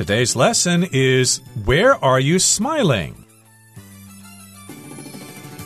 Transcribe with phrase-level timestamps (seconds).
[0.00, 3.26] Today's lesson is Where Are You Smiling?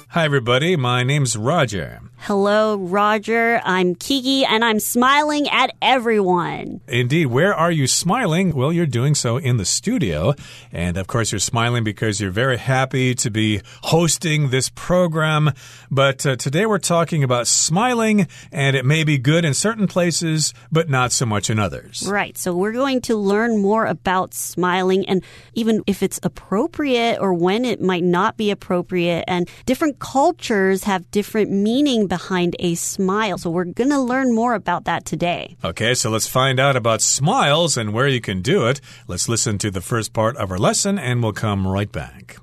[0.08, 0.74] Hi, everybody.
[0.74, 2.00] My name's Roger.
[2.26, 3.60] Hello, Roger.
[3.66, 6.80] I'm Kiki, and I'm smiling at everyone.
[6.88, 7.26] Indeed.
[7.26, 8.54] Where are you smiling?
[8.54, 10.32] Well, you're doing so in the studio.
[10.72, 15.52] And of course, you're smiling because you're very happy to be hosting this program.
[15.90, 20.54] But uh, today we're talking about smiling, and it may be good in certain places,
[20.72, 22.06] but not so much in others.
[22.08, 22.38] Right.
[22.38, 25.22] So we're going to learn more about smiling and
[25.52, 29.24] even if it's appropriate or when it might not be appropriate.
[29.28, 33.38] And different cultures have different meaning behind a smile.
[33.38, 35.56] So we're going to learn more about that today.
[35.64, 38.80] Okay, so let's find out about smiles and where you can do it.
[39.08, 42.36] Let's listen to the first part of our lesson and we'll come right back.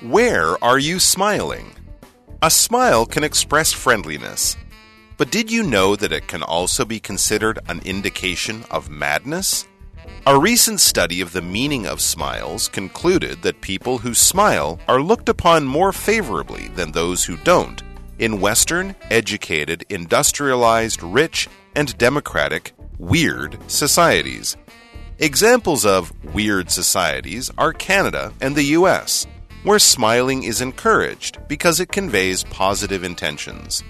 [0.00, 1.66] Where are you smiling?
[2.40, 4.56] A smile can express friendliness.
[5.18, 9.66] But did you know that it can also be considered an indication of madness?
[10.27, 15.29] A recent study of the meaning of smiles concluded that people who smile are looked
[15.29, 17.83] upon more favorably than those who don't
[18.17, 24.57] in Western, educated, industrialized, rich, and democratic, weird societies.
[25.19, 29.27] Examples of weird societies are Canada and the US,
[29.63, 33.81] where smiling is encouraged because it conveys positive intentions.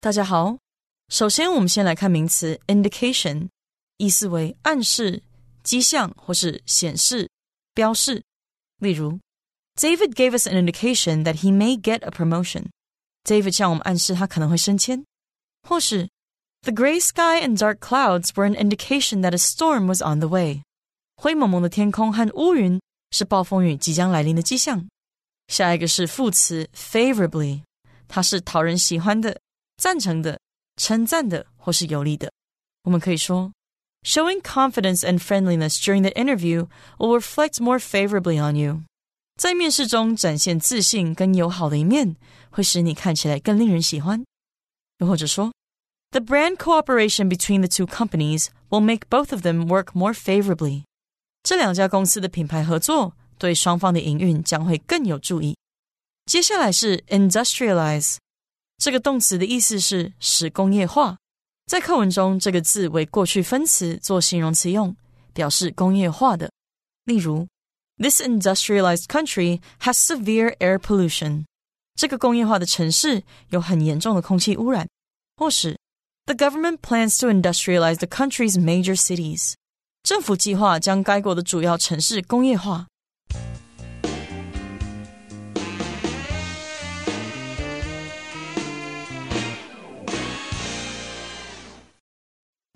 [0.00, 0.58] 大家好，
[1.08, 3.48] 首先，我们先来看名词 indication，
[4.00, 5.22] 意思为暗示、
[5.62, 7.28] 迹象或是显示、
[7.74, 8.22] 标示。
[8.78, 9.18] 例如，
[9.76, 15.04] David gave us an indication that he may get a promotion。David 向我们暗示他可能会升迁。
[15.62, 16.08] 或是，
[16.62, 20.62] The gray sky and dark clouds were an indication that a storm was on the way。
[21.16, 24.86] 灰蒙蒙的天空和乌云是暴风雨即将来临的迹象。
[25.48, 27.62] 下一个是副词 favorably，
[28.08, 29.40] 它是讨人喜欢的、
[29.76, 30.38] 赞成的。
[30.78, 32.30] 称赞的或是有利的。
[32.82, 33.50] 我们可以说
[34.02, 38.82] ，Showing confidence and friendliness during the interview will reflect more favorably on you。
[39.36, 42.16] 在面试中展现自信跟友好的一面，
[42.50, 44.24] 会使你看起来更令人喜欢。
[44.98, 45.52] 又或者说，
[46.12, 50.84] The brand cooperation between the two companies will make both of them work more favorably。
[51.42, 55.56] 这两家公司的品牌合作对双方的营运将会更有助益。
[56.24, 58.16] 接下来是 industrialize。
[58.78, 61.18] 这个动词的意思是使工业化，
[61.67, 64.95] 在课文中，这个字为过去分词做形容词用，
[65.33, 66.51] 表示工业化的。
[67.05, 67.47] 例如
[67.97, 71.45] ，This industrialized country has severe air pollution。
[71.95, 74.87] 这个工业化的城市有很严重的空气污染。
[75.37, 75.77] 或是
[76.25, 79.53] ，The government plans to industrialize the country's major cities。
[80.03, 82.87] 政府计划将该国的主要城市工业化。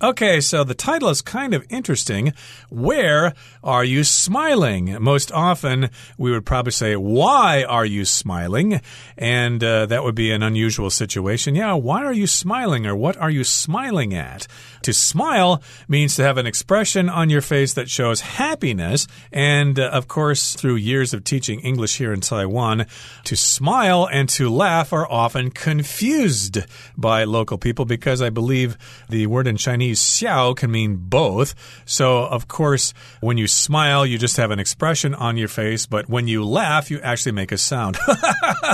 [0.03, 2.33] Okay, so the title is kind of interesting.
[2.69, 3.33] Where
[3.63, 5.01] are you smiling?
[5.01, 8.81] Most often, we would probably say, Why are you smiling?
[9.17, 11.55] And uh, that would be an unusual situation.
[11.55, 12.85] Yeah, why are you smiling?
[12.85, 14.47] Or what are you smiling at?
[14.81, 19.07] To smile means to have an expression on your face that shows happiness.
[19.31, 22.85] And uh, of course, through years of teaching English here in Taiwan,
[23.23, 26.59] to smile and to laugh are often confused
[26.97, 28.77] by local people because I believe
[29.07, 31.55] the word in Chinese Xiao can mean both.
[31.85, 36.09] So, of course, when you smile, you just have an expression on your face, but
[36.09, 37.97] when you laugh, you actually make a sound.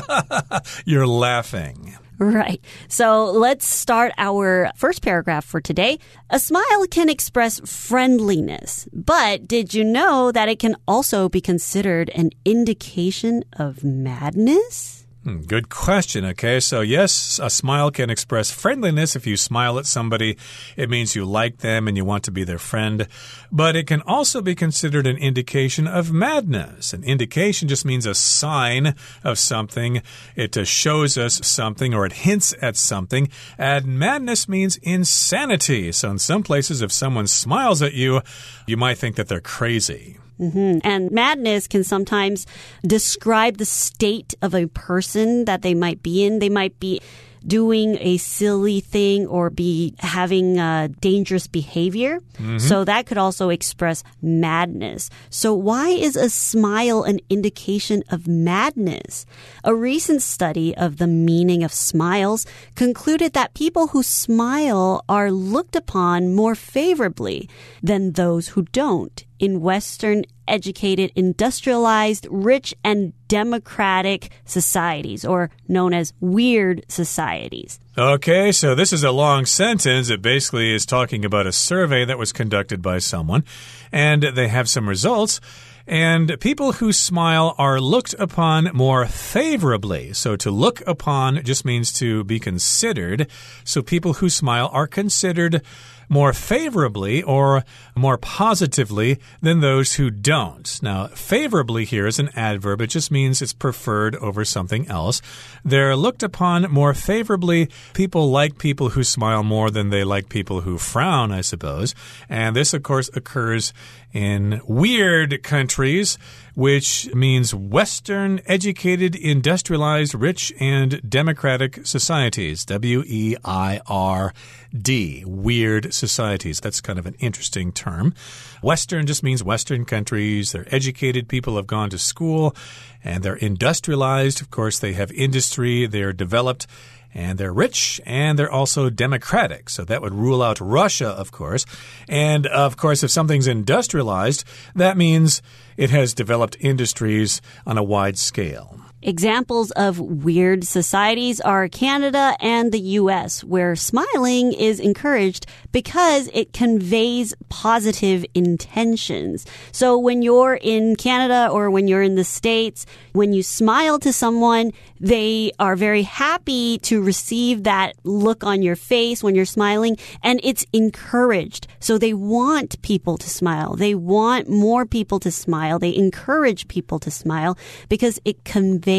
[0.86, 1.98] You're laughing.
[2.22, 2.64] Right.
[2.88, 5.98] So let's start our first paragraph for today.
[6.30, 12.12] A smile can express friendliness, but did you know that it can also be considered
[12.12, 15.01] an indication of madness?
[15.24, 16.26] Hmm, good question.
[16.26, 16.60] Okay.
[16.60, 19.16] So, yes, a smile can express friendliness.
[19.16, 20.36] If you smile at somebody,
[20.76, 23.08] it means you like them and you want to be their friend.
[23.52, 26.92] But it can also be considered an indication of madness.
[26.92, 30.02] An indication just means a sign of something.
[30.36, 33.30] It uh, shows us something or it hints at something.
[33.60, 35.92] And madness means insanity.
[35.92, 38.22] So, in some places, if someone smiles at you,
[38.66, 40.18] you might think that they're crazy.
[40.42, 40.80] Mm -hmm.
[40.84, 42.46] And madness can sometimes
[42.82, 46.40] describe the state of a person that they might be in.
[46.40, 47.00] They might be
[47.46, 52.20] doing a silly thing or be having uh, dangerous behavior.
[52.38, 52.60] Mm-hmm.
[52.60, 55.10] So that could also express madness.
[55.30, 59.26] So why is a smile an indication of madness?
[59.64, 62.46] A recent study of the meaning of smiles
[62.76, 67.50] concluded that people who smile are looked upon more favorably
[67.82, 76.14] than those who don't in Western educated, industrialized, rich, and democratic societies, or known as
[76.20, 77.80] weird societies.
[77.98, 80.10] Okay, so this is a long sentence.
[80.10, 83.44] It basically is talking about a survey that was conducted by someone,
[83.92, 85.42] and they have some results.
[85.88, 90.14] And people who smile are looked upon more favorably.
[90.14, 93.28] So to look upon just means to be considered.
[93.64, 95.64] So people who smile are considered
[96.12, 97.64] more favorably or
[97.96, 100.78] more positively than those who don't.
[100.84, 102.82] Now, favorably here is an adverb.
[102.82, 105.22] It just means it's preferred over something else.
[105.64, 107.70] They're looked upon more favorably.
[107.94, 111.96] People like people who smile more than they like people who frown, I suppose.
[112.28, 113.72] And this, of course, occurs
[114.12, 116.18] in weird countries
[116.54, 122.66] which means Western, educated, industrialized, rich, and democratic societies.
[122.66, 124.34] W E I R
[124.78, 125.24] D.
[125.26, 126.60] Weird societies.
[126.60, 128.14] That's kind of an interesting term.
[128.62, 130.52] Western just means Western countries.
[130.52, 132.56] They're educated, people have gone to school,
[133.04, 134.42] and they're industrialized.
[134.42, 136.68] Of course, they have industry, they're developed
[137.14, 139.70] and they're rich and they're also democratic.
[139.70, 141.66] So that would rule out Russia, of course.
[142.08, 144.44] And of course, if something's industrialized,
[144.76, 145.42] that means
[145.78, 148.80] it has developed industries on a wide scale.
[149.04, 156.54] Examples of weird societies are Canada and the US, where smiling is encouraged because it
[156.54, 159.48] conveys positive intentions.
[159.72, 164.14] So when you're in Canada or when you're in the States, when you smile to
[164.14, 169.98] someone, they are very happy to receive that look on your face when you're smiling
[170.22, 171.66] and it's encouraged.
[171.80, 173.76] So they want people to smile.
[173.76, 175.80] They want more people to smile.
[175.80, 177.58] They encourage people to smile
[177.90, 178.91] because it conveys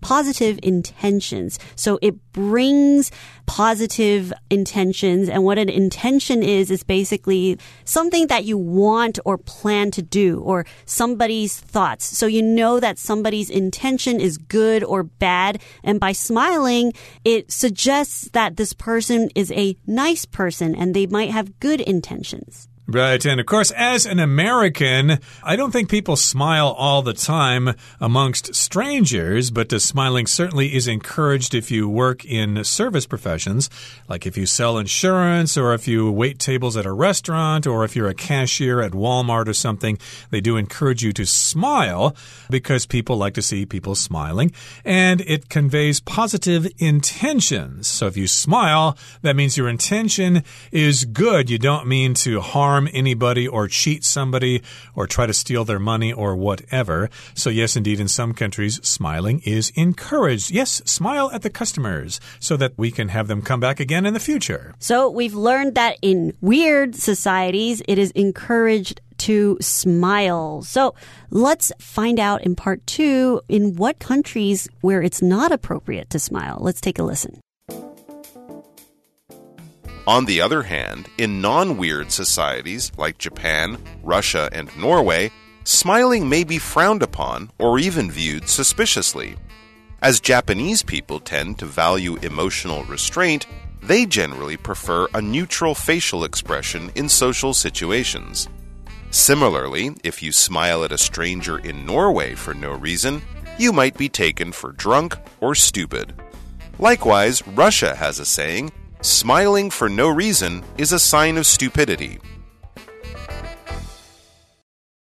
[0.00, 1.58] positive intentions.
[1.76, 3.10] So it brings
[3.46, 5.28] positive intentions.
[5.28, 10.40] And what an intention is, is basically something that you want or plan to do
[10.40, 12.04] or somebody's thoughts.
[12.16, 15.60] So you know that somebody's intention is good or bad.
[15.82, 16.92] And by smiling,
[17.24, 22.69] it suggests that this person is a nice person and they might have good intentions.
[22.92, 23.24] Right.
[23.24, 28.52] And of course, as an American, I don't think people smile all the time amongst
[28.52, 33.70] strangers, but the smiling certainly is encouraged if you work in service professions,
[34.08, 37.94] like if you sell insurance or if you wait tables at a restaurant or if
[37.94, 39.96] you're a cashier at Walmart or something.
[40.30, 42.16] They do encourage you to smile
[42.50, 44.50] because people like to see people smiling
[44.84, 47.86] and it conveys positive intentions.
[47.86, 51.48] So if you smile, that means your intention is good.
[51.48, 54.62] You don't mean to harm harm anybody or cheat somebody
[54.94, 57.10] or try to steal their money or whatever.
[57.34, 60.50] So, yes, indeed, in some countries, smiling is encouraged.
[60.50, 64.14] Yes, smile at the customers so that we can have them come back again in
[64.14, 64.74] the future.
[64.78, 70.62] So, we've learned that in weird societies, it is encouraged to smile.
[70.62, 70.94] So
[71.28, 76.56] let's find out in part two in what countries where it's not appropriate to smile.
[76.58, 77.38] Let's take a listen.
[80.10, 85.30] On the other hand, in non weird societies like Japan, Russia, and Norway,
[85.62, 89.36] smiling may be frowned upon or even viewed suspiciously.
[90.02, 93.46] As Japanese people tend to value emotional restraint,
[93.84, 98.48] they generally prefer a neutral facial expression in social situations.
[99.12, 103.22] Similarly, if you smile at a stranger in Norway for no reason,
[103.60, 106.14] you might be taken for drunk or stupid.
[106.80, 112.19] Likewise, Russia has a saying Smiling for no reason is a sign of stupidity.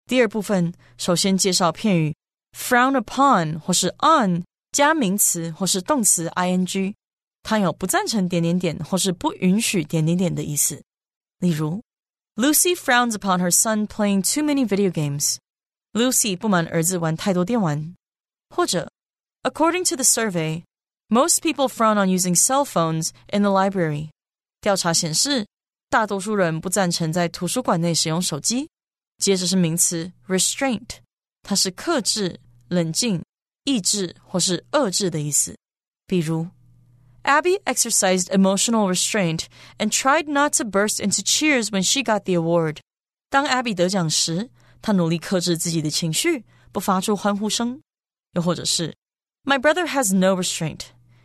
[0.07, 2.15] 第二部分，首先介绍片语
[2.57, 6.95] frown upon 或是 on 加名词或是动词 ing，
[7.43, 10.83] 它有不赞成点点点或是不允许点点点的意思。
[11.39, 11.83] 例如，
[12.37, 17.95] Lucy frowns upon her son playing too many video games。Lucy 不满儿子玩太多电玩。
[18.51, 18.91] 或者，
[19.43, 20.63] According to the survey。
[21.11, 24.11] most people frown on using cell phones in the library.
[24.61, 25.47] 调查显示，
[25.89, 28.69] 大多数人不赞成在图书馆内使用手机。
[29.19, 30.99] 接着是名词 restraint，
[31.43, 33.23] 它是克制、冷静、
[33.65, 35.57] 抑制或是遏制的意思。
[36.07, 36.49] 比如，
[37.23, 39.47] Abby exercised emotional restraint
[39.79, 42.79] and tried not to burst into cheers when she got the award。
[43.31, 44.51] 当 Abby 得奖时，
[44.83, 47.81] 她努力克制自己的情绪，不发出欢呼声。
[48.33, 48.95] 又或者是，
[49.45, 50.81] My brother has no restraint。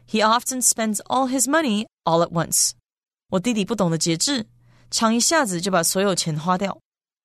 [0.08, 2.72] he often spends all his money all at once.
[3.29, 4.48] 我弟弟不懂得节制，
[4.89, 6.79] 常一下子就把所有钱花掉。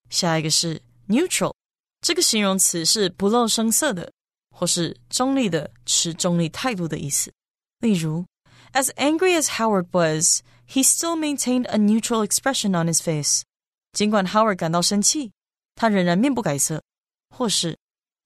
[0.09, 1.53] 下一个是 neutral，
[2.01, 4.13] 这个形容词是不露声色的，
[4.51, 7.33] 或是中立的、持中立态度的意思。
[7.81, 8.25] 例如，
[8.73, 13.43] As angry as Howard was, he still maintained a neutral expression on his face.
[13.93, 15.33] 尽管 Howard 感到生气，
[15.75, 16.83] 他仍然面不改色。
[17.35, 17.77] 或是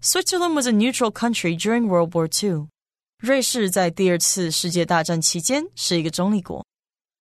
[0.02, 2.68] Switzerland was a neutral country during World War II。
[3.18, 6.64] 瑞士在第二次世界大战期间是一个中立国。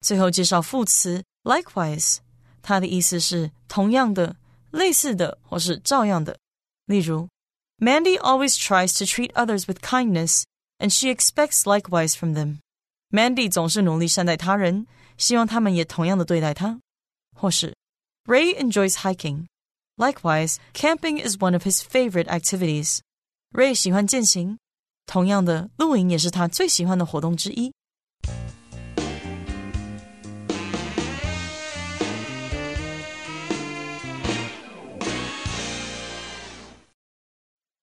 [0.02, 2.18] 最后介绍副词 likewise，
[2.62, 4.38] 它的意思是同样的、
[4.72, 6.38] 类似的或是照样的。
[6.86, 7.28] 例如，
[7.80, 10.44] Mandy always tries to treat others with kindness,
[10.78, 12.60] and she expects likewise from them.
[13.12, 16.80] Mandy 总是努力善待他人，希望他们也同样的对待他。
[17.36, 17.76] 或是
[18.26, 19.48] Ray enjoys hiking.
[19.98, 23.00] Likewise, camping is one of his favorite activities.
[23.52, 24.58] Ray 喜欢健行，
[25.06, 27.72] 同样的，露营也是他最喜欢的活动之一。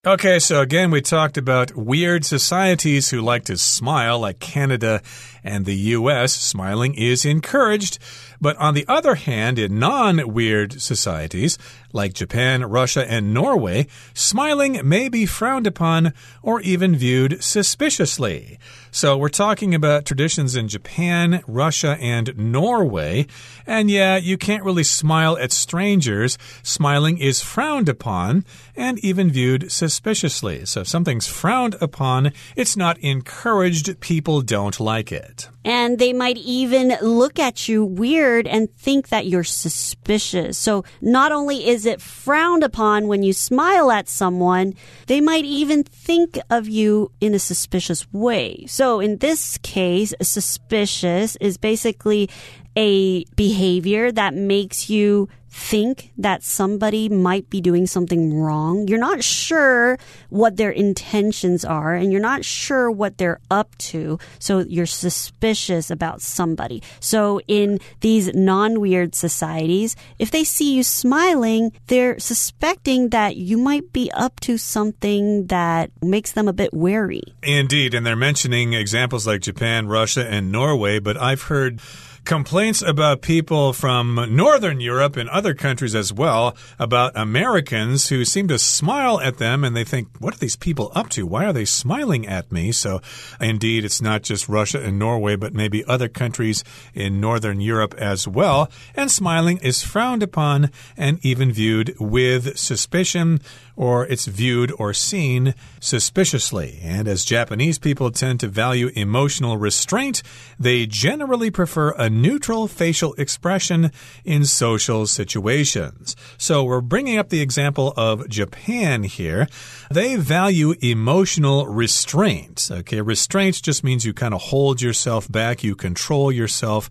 [0.09, 5.01] Okay, so again, we talked about weird societies who like to smile, like Canada
[5.44, 6.34] and the US.
[6.34, 8.00] Smiling is encouraged.
[8.42, 11.60] But on the other hand, in non weird societies,
[11.94, 18.58] like Japan, Russia, and Norway, smiling may be frowned upon or even viewed suspiciously.
[18.90, 23.28] So we're talking about traditions in Japan, Russia, and Norway.
[23.66, 26.38] And yeah, you can't really smile at strangers.
[26.64, 28.44] Smiling is frowned upon
[28.76, 30.66] and even viewed suspiciously.
[30.66, 34.00] So if something's frowned upon, it's not encouraged.
[34.00, 35.31] People don't like it.
[35.64, 40.58] And they might even look at you weird and think that you're suspicious.
[40.58, 44.74] So not only is it frowned upon when you smile at someone,
[45.08, 48.66] they might even think of you in a suspicious way.
[48.68, 52.30] So in this case, suspicious is basically
[52.76, 58.88] a behavior that makes you think that somebody might be doing something wrong.
[58.88, 64.18] You're not sure what their intentions are and you're not sure what they're up to.
[64.40, 66.82] So you're suspicious about somebody.
[67.02, 73.58] So in these non weird societies, if they see you smiling, they're suspecting that you
[73.58, 77.24] might be up to something that makes them a bit wary.
[77.44, 77.94] Indeed.
[77.94, 81.82] And they're mentioning examples like Japan, Russia, and Norway, but I've heard
[82.26, 88.48] complaints about people from Northern Europe and other countries as well about Americans who seem
[88.48, 91.26] to smile at them and they think, what are these people up to?
[91.26, 92.72] Why are they smiling at me?
[92.72, 93.02] So,
[93.40, 96.64] indeed, it's not just Russia and Norway, but maybe other countries
[96.94, 98.70] in Northern Europe as well.
[98.96, 103.40] And smiling is frowned upon and even viewed with suspicion
[103.82, 106.80] or it's viewed or seen suspiciously.
[106.84, 110.22] And as Japanese people tend to value emotional restraint,
[110.60, 113.92] they generally prefer a neutral facial expression
[114.26, 116.16] in social situations.
[116.38, 119.48] So we're bringing up the example of Japan here.
[119.90, 122.70] They value emotional restraint.
[122.72, 126.90] Okay, restraint just means you kind of hold yourself back, you control yourself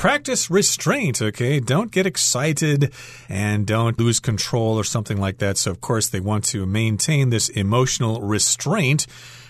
[0.00, 1.60] practice restraint, okay?
[1.60, 2.90] Don't get excited
[3.28, 5.58] and don't lose control or something like that.
[5.58, 9.06] So, of course, they want to maintain this emotional restraint.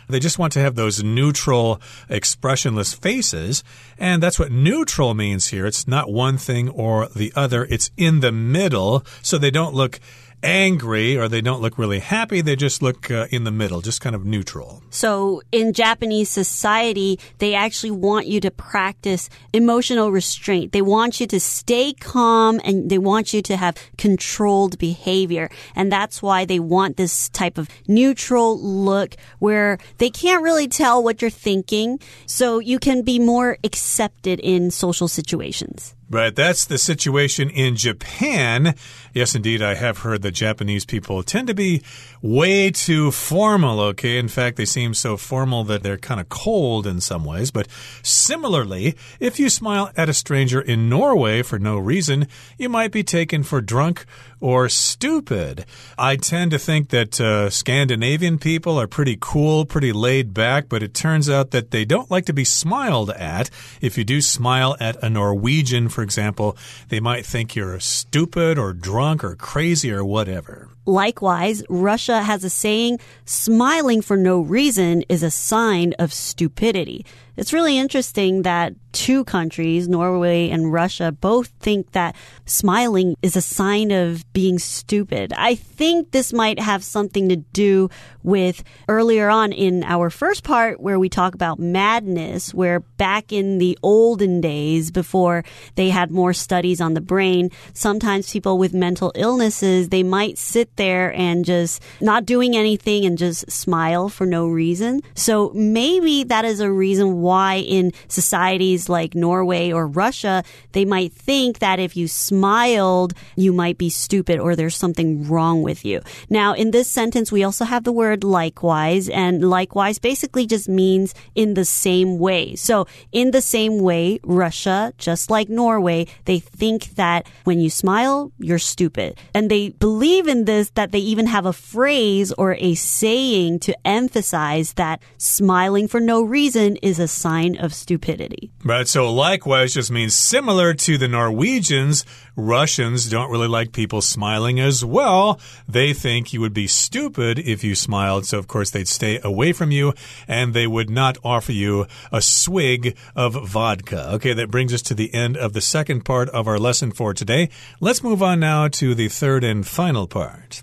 [0.08, 3.62] They just want to have those neutral, expressionless faces.
[3.96, 5.66] And that's what neutral means here.
[5.66, 9.04] It's not one thing or the other, it's in the middle.
[9.22, 10.00] So they don't look
[10.42, 12.40] angry or they don't look really happy.
[12.40, 14.82] They just look uh, in the middle, just kind of neutral.
[14.90, 20.72] So in Japanese society, they actually want you to practice emotional restraint.
[20.72, 25.50] They want you to stay calm and they want you to have controlled behavior.
[25.74, 31.02] And that's why they want this type of neutral look where they can't really tell
[31.02, 32.00] what you're thinking.
[32.26, 35.94] So you can be more accepted in social situations.
[36.10, 38.74] But that's the situation in Japan.
[39.14, 41.82] Yes, indeed, I have heard that Japanese people tend to be
[42.20, 44.18] way too formal, okay?
[44.18, 47.52] In fact, they seem so formal that they're kind of cold in some ways.
[47.52, 47.68] But
[48.02, 52.26] similarly, if you smile at a stranger in Norway for no reason,
[52.58, 54.04] you might be taken for drunk
[54.40, 55.66] or stupid.
[55.98, 60.82] I tend to think that uh, Scandinavian people are pretty cool, pretty laid back, but
[60.82, 63.50] it turns out that they don't like to be smiled at.
[63.80, 66.56] If you do smile at a Norwegian, for example,
[66.88, 70.70] they might think you're stupid or drunk or crazy or whatever.
[70.90, 77.06] Likewise, Russia has a saying, smiling for no reason is a sign of stupidity.
[77.36, 83.40] It's really interesting that two countries, Norway and Russia, both think that smiling is a
[83.40, 85.32] sign of being stupid.
[85.36, 87.88] I think this might have something to do
[88.22, 93.58] with earlier on in our first part where we talk about madness, where back in
[93.58, 95.44] the olden days, before
[95.76, 100.76] they had more studies on the brain, sometimes people with mental illnesses, they might sit
[100.80, 105.02] there and just not doing anything and just smile for no reason.
[105.14, 111.12] So maybe that is a reason why in societies like Norway or Russia, they might
[111.12, 116.00] think that if you smiled, you might be stupid or there's something wrong with you.
[116.30, 121.14] Now, in this sentence, we also have the word likewise, and likewise basically just means
[121.34, 122.56] in the same way.
[122.56, 128.32] So, in the same way, Russia, just like Norway, they think that when you smile,
[128.38, 129.18] you're stupid.
[129.34, 133.76] And they believe in this that they even have a phrase or a saying to
[133.86, 138.50] emphasize that smiling for no reason is a sign of stupidity.
[138.64, 138.86] Right.
[138.86, 142.04] So likewise just means similar to the Norwegians,
[142.36, 145.40] Russians don't really like people smiling as well.
[145.68, 148.26] They think you would be stupid if you smiled.
[148.26, 149.92] So of course they'd stay away from you
[150.26, 154.10] and they would not offer you a swig of vodka.
[154.14, 154.32] Okay.
[154.32, 157.48] That brings us to the end of the second part of our lesson for today.
[157.80, 160.59] Let's move on now to the third and final part.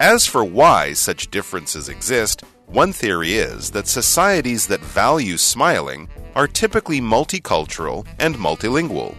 [0.00, 6.48] As for why such differences exist, one theory is that societies that value smiling are
[6.48, 9.14] typically multicultural and multilingual.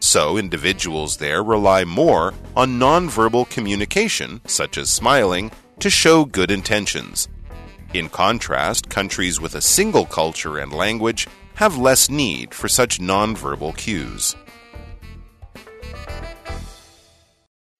[0.00, 5.50] So, individuals there rely more on nonverbal communication, such as smiling,
[5.80, 7.28] to show good intentions.
[7.92, 13.76] In contrast, countries with a single culture and language have less need for such nonverbal
[13.76, 14.34] cues.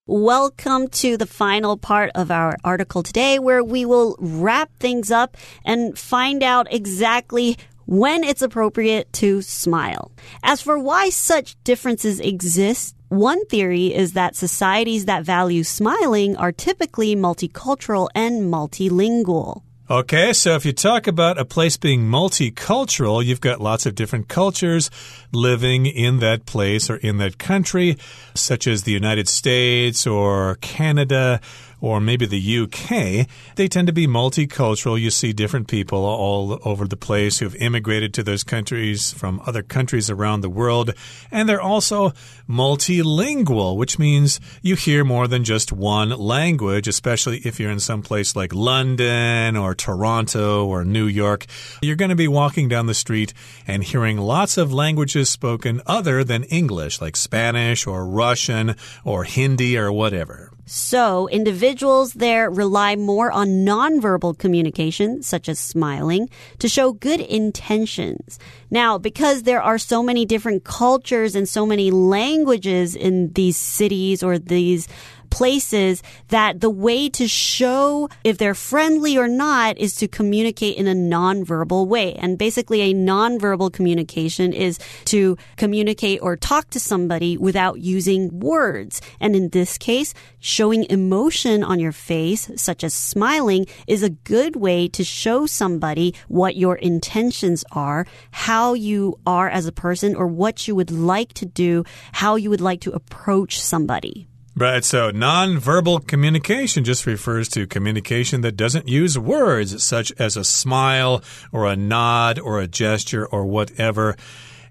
[0.06, 5.34] Welcome to the final part of our article today, where we will wrap things up
[5.64, 7.56] and find out exactly
[7.86, 10.12] when it's appropriate to smile.
[10.42, 16.52] As for why such differences exist, one theory is that societies that value smiling are
[16.52, 19.62] typically multicultural and multilingual.
[19.90, 24.28] Okay, so if you talk about a place being multicultural, you've got lots of different
[24.28, 24.90] cultures
[25.30, 27.98] living in that place or in that country,
[28.34, 31.38] such as the United States or Canada
[31.84, 34.98] or maybe the UK, they tend to be multicultural.
[34.98, 39.62] You see different people all over the place who've immigrated to those countries from other
[39.62, 40.92] countries around the world.
[41.30, 42.12] And they're also
[42.48, 48.00] multilingual, which means you hear more than just one language, especially if you're in some
[48.00, 51.44] place like London or Toronto or New York.
[51.82, 53.34] You're going to be walking down the street
[53.66, 58.74] and hearing lots of languages spoken other than English, like Spanish or Russian
[59.04, 60.53] or Hindi or whatever.
[60.66, 68.38] So, individuals there rely more on nonverbal communication, such as smiling, to show good intentions.
[68.70, 74.22] Now, because there are so many different cultures and so many languages in these cities
[74.22, 74.88] or these
[75.34, 80.86] places that the way to show if they're friendly or not is to communicate in
[80.86, 82.14] a nonverbal way.
[82.14, 89.00] And basically, a nonverbal communication is to communicate or talk to somebody without using words.
[89.18, 94.54] And in this case, showing emotion on your face, such as smiling, is a good
[94.54, 100.28] way to show somebody what your intentions are, how you are as a person, or
[100.28, 104.28] what you would like to do, how you would like to approach somebody.
[104.56, 110.44] Right, so nonverbal communication just refers to communication that doesn't use words, such as a
[110.44, 114.14] smile or a nod or a gesture or whatever.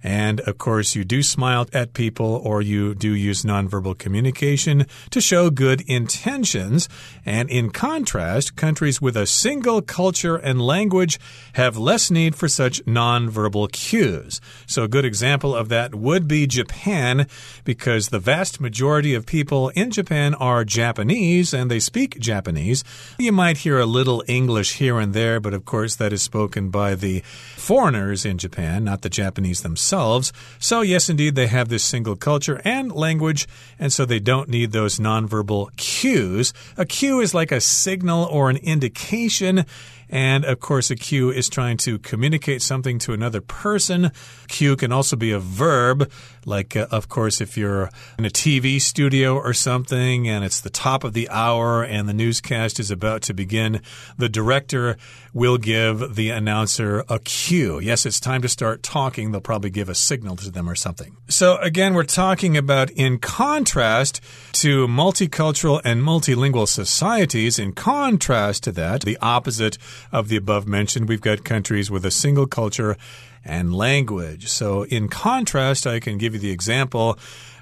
[0.01, 5.19] And of course, you do smile at people or you do use nonverbal communication to
[5.19, 6.87] show good intentions.
[7.25, 11.19] And in contrast, countries with a single culture and language
[11.53, 14.41] have less need for such nonverbal cues.
[14.65, 17.27] So, a good example of that would be Japan,
[17.63, 22.83] because the vast majority of people in Japan are Japanese and they speak Japanese.
[23.17, 26.69] You might hear a little English here and there, but of course, that is spoken
[26.69, 27.21] by the
[27.55, 30.33] foreigners in Japan, not the Japanese themselves.
[30.59, 33.47] So, yes, indeed, they have this single culture and language,
[33.79, 36.53] and so they don't need those nonverbal cues.
[36.77, 39.65] A cue is like a signal or an indication.
[40.09, 44.11] And of course, a cue is trying to communicate something to another person.
[44.47, 46.11] Cue can also be a verb,
[46.45, 50.69] like, uh, of course, if you're in a TV studio or something and it's the
[50.69, 53.81] top of the hour and the newscast is about to begin,
[54.17, 54.97] the director
[55.33, 57.79] will give the announcer a cue.
[57.79, 59.31] Yes, it's time to start talking.
[59.31, 61.17] They'll probably give a signal to them or something.
[61.27, 64.21] So, again, we're talking about in contrast
[64.53, 69.77] to multicultural and multilingual societies, in contrast to that, the opposite
[70.11, 72.97] of the above mentioned, we've got countries with a single culture
[73.45, 74.47] and language.
[74.47, 77.17] So, in contrast, I can give you the example.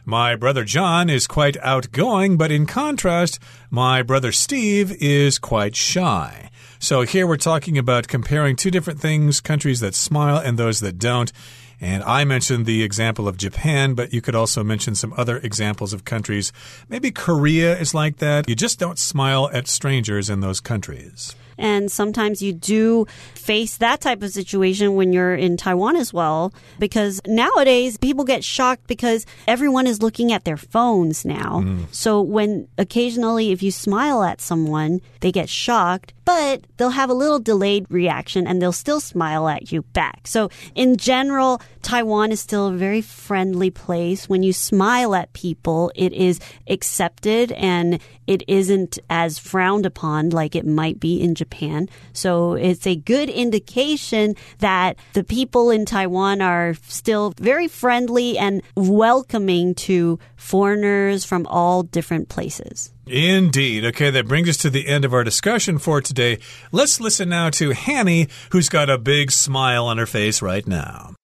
[0.06, 6.50] My brother John is quite outgoing, but in contrast, my brother Steve is quite shy.
[6.80, 10.98] So, here we're talking about comparing two different things countries that smile and those that
[10.98, 11.32] don't.
[11.84, 15.94] And I mentioned the example of Japan, but you could also mention some other examples
[15.94, 16.54] of countries.
[16.90, 18.48] Maybe Korea is like that.
[18.48, 21.36] You just don't smile at strangers in those countries.
[21.62, 26.54] And sometimes you do face that type of situation when you're in Taiwan as well,
[26.80, 31.62] because nowadays people get shocked because everyone is looking at their phones now.
[31.64, 31.86] Mm.
[31.94, 37.14] So when occasionally, if you smile at someone, they get shocked, but they'll have a
[37.14, 40.26] little delayed reaction and they'll still smile at you back.
[40.26, 44.30] So in general, Taiwan is still a very friendly place.
[44.30, 50.56] When you smile at people, it is accepted and it isn't as frowned upon like
[50.56, 51.90] it might be in Japan.
[52.14, 58.62] So it's a good indication that the people in Taiwan are still very friendly and
[58.76, 62.94] welcoming to foreigners from all different places.
[63.08, 63.84] Indeed.
[63.86, 66.38] Okay, that brings us to the end of our discussion for today.
[66.72, 71.16] Let's listen now to Hanny, who's got a big smile on her face right now.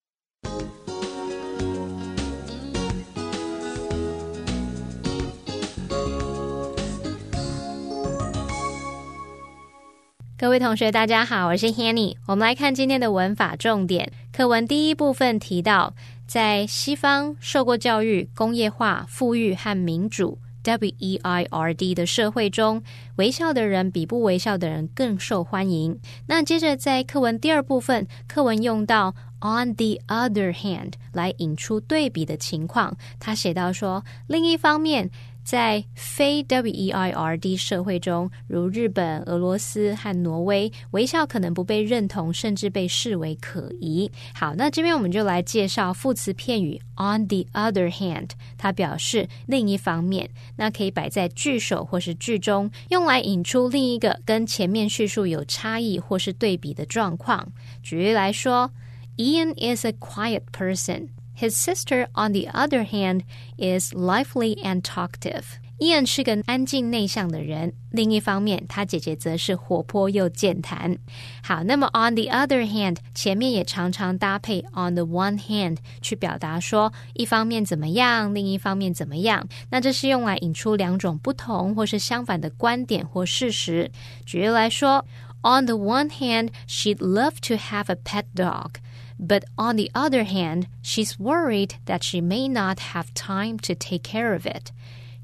[10.39, 12.15] 各位同学，大家好，我是 Hanny。
[12.27, 14.11] 我们来看今天的文法重点。
[14.31, 15.95] 课文第一部分提到，
[16.27, 22.83] 在西方受过教育、工业化、富裕和民主 （W-E-I-R-D） 的社会中，
[23.15, 25.99] 微笑的人比不微笑的人更受欢迎。
[26.27, 32.95] 那接着在课文第二部分，课文用到 On the other hand 来引出对比的情况。
[33.19, 35.09] 他写到说，另一方面。
[35.47, 44.11] 在非 WEIRD 社会中，如日本、俄罗斯和挪威，微笑可能不被认同，甚至被视为可疑。
[44.35, 57.47] 好，那这边我们就来介绍副词片语 on the other hand，它表示另一方面，那可以摆在句首或是句中，用来引出另一个跟前面叙述有差异或是对比的状况。
[57.81, 58.69] 举例来说
[59.15, 61.07] ，Ian is a quiet person。
[61.36, 63.22] His sister, on the other hand,
[63.56, 65.44] is lively and talkative.
[65.78, 70.96] Ian 是个安静内向的人，另一方面，他姐姐则是活泼又健谈。
[71.42, 79.48] 好，那么 on the other hand 前面也常常搭配 on the one hand 去表达说一方面怎么样，另一方面怎么样。
[79.70, 83.90] 那这是用来引出两种不同或是相反的观点或事实。
[84.24, 85.04] 举例来说，
[85.44, 88.74] On the one hand, she'd love to have a pet dog.
[89.19, 94.03] But on the other hand, she's worried that she may not have time to take
[94.03, 94.71] care of it.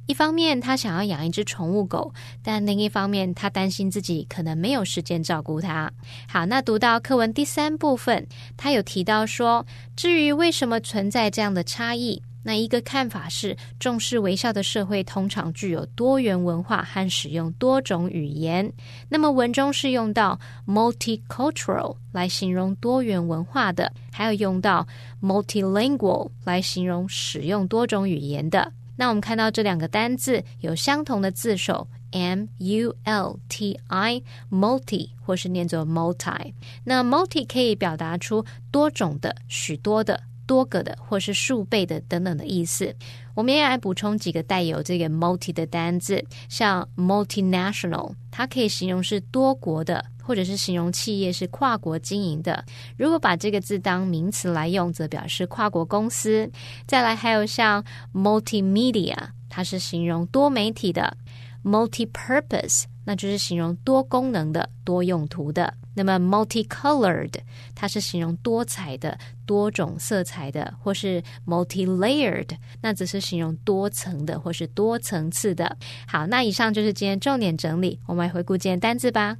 [0.05, 5.89] 一方面，她想要养一只宠物狗，但另一方面，她担心自己可能没有时间照顾它。
[6.27, 8.27] 好，那读到课文第三部分，
[8.57, 12.21] 他有提到说，至于为什么存在这样的差异。
[12.45, 18.71] 那一个看法是，重视微笑的社会通常具有多元文化和使用多种语言。
[19.07, 24.85] 那么文中是用到 multicultural 来形容多元文化的，还有用到
[25.21, 28.71] multilingual 来形容使用多种语言的。
[28.97, 36.53] 那我们看到这两个单字有相同的字首 m u l t i multi 或是念作 multi。
[36.83, 40.21] 那 multi 可以表达出多种的、许多的。
[40.45, 42.95] 多个的，或是数倍的等等的意思。
[43.35, 52.63] 我们也来补充几个带有这个 multi 的单字，像 multinational，它可以形容是多国的，或者是形容企业是跨国经营的。
[52.95, 56.49] 如果把这个字当名词来用，则表示跨国公司。
[56.85, 59.17] 再来还有像 multimedia，
[59.49, 61.17] 它是形容多媒体的
[61.63, 65.73] ；multipurpose，那就是形容多功能的、多用途的。
[65.94, 67.34] 那么，multicolored
[67.74, 72.50] 它是形容多彩的、多种色彩的，或是 multilayered
[72.82, 75.76] 那则是形容多层的或是多层次的。
[76.06, 79.36] 好，那以上就是今天重点整理，我们来回顾今天单字吧。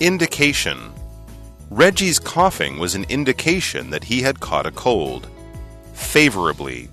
[0.00, 0.76] Indication
[1.70, 5.28] Reggie's coughing was an indication that he had caught a cold.
[5.94, 6.88] Favorably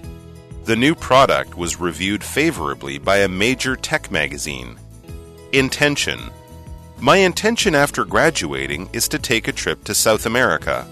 [0.65, 4.75] The new product was reviewed favorably by a major tech magazine.
[5.52, 6.30] Intention
[6.98, 10.88] My intention after graduating is to take a trip to South America.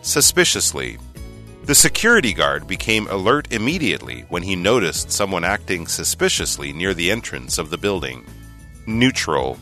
[0.00, 0.98] Suspiciously
[1.66, 7.58] The security guard became alert immediately when he noticed someone acting suspiciously near the entrance
[7.58, 8.26] of the building.
[8.86, 9.56] Neutral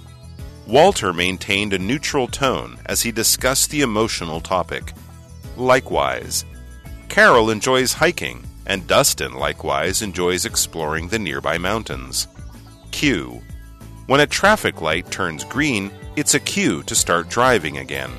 [0.67, 4.95] Walter maintained a neutral tone as he discussed the emotional topic.
[5.59, 6.47] Likewise,
[7.11, 12.27] Carol enjoys hiking, and Dustin likewise enjoys exploring the nearby mountains.
[12.91, 13.43] Cue
[14.11, 18.11] when a traffic light turns green, it's a cue to start driving again.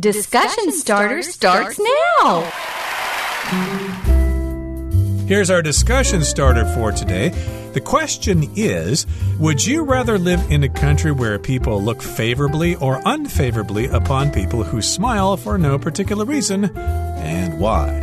[0.00, 2.50] Discussion starter starts now.
[5.28, 7.28] Here's our discussion starter for today.
[7.74, 9.06] The question is
[9.38, 14.62] Would you rather live in a country where people look favorably or unfavorably upon people
[14.62, 18.00] who smile for no particular reason, and why?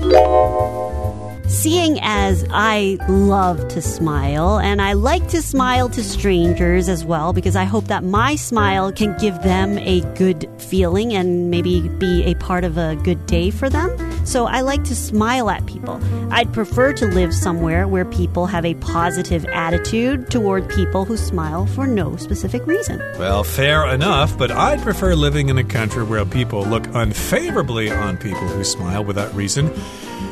[1.49, 7.33] Seeing as I love to smile, and I like to smile to strangers as well,
[7.33, 12.23] because I hope that my smile can give them a good feeling and maybe be
[12.23, 13.89] a part of a good day for them.
[14.27, 15.99] So I like to smile at people.
[16.29, 21.65] I'd prefer to live somewhere where people have a positive attitude toward people who smile
[21.65, 22.99] for no specific reason.
[23.17, 28.17] Well, fair enough, but I'd prefer living in a country where people look unfavorably on
[28.17, 29.73] people who smile without reason.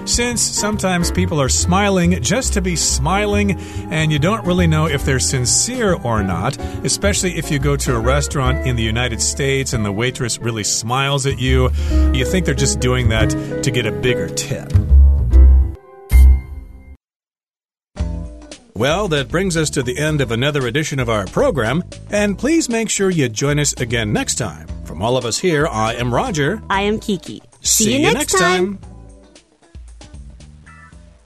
[0.06, 3.60] Since sometimes people are smiling just to be smiling,
[3.92, 7.96] and you don't really know if they're sincere or not, especially if you go to
[7.96, 11.70] a restaurant in the United States and the waitress really smiles at you,
[12.14, 13.30] you think they're just doing that
[13.64, 14.72] to get a bigger tip.
[18.78, 22.70] Well, that brings us to the end of another edition of our program, and please
[22.70, 24.68] make sure you join us again next time.
[24.86, 26.62] From all of us here, I am Roger.
[26.70, 27.42] I am Kiki.
[27.62, 28.78] See, you next time.